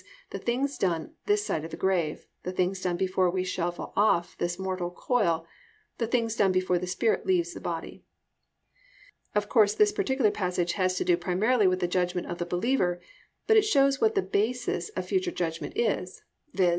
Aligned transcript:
the 0.31 0.39
things 0.39 0.79
done 0.79 1.13
this 1.27 1.45
side 1.45 1.61
the 1.69 1.77
grave, 1.77 2.25
the 2.41 2.51
things 2.51 2.81
done 2.81 2.97
before 2.97 3.29
we 3.29 3.43
shuffle 3.43 3.93
off 3.95 4.35
this 4.39 4.57
mortal 4.57 4.89
coil, 4.89 5.45
the 5.99 6.07
things 6.07 6.35
done 6.35 6.51
before 6.51 6.79
the 6.79 6.87
spirit 6.87 7.23
leaves 7.23 7.53
the 7.53 7.59
body. 7.61 8.03
Of 9.35 9.47
course, 9.47 9.75
this 9.75 9.91
particular 9.91 10.31
passage 10.31 10.73
has 10.73 10.95
to 10.97 11.05
do 11.05 11.17
primarily 11.17 11.67
with 11.67 11.81
the 11.81 11.87
judgment 11.87 12.25
of 12.25 12.39
the 12.39 12.47
believer, 12.47 12.99
but 13.45 13.57
it 13.57 13.63
shows 13.65 14.01
what 14.01 14.15
the 14.15 14.23
basis 14.23 14.89
of 14.95 15.05
future 15.05 15.29
judgment 15.29 15.73
is, 15.77 16.23
viz. 16.51 16.69